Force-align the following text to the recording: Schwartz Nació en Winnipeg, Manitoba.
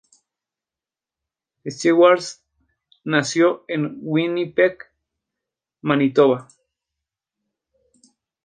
Schwartz 1.69 2.43
Nació 3.03 3.65
en 3.67 3.99
Winnipeg, 4.01 4.79
Manitoba. 5.83 6.47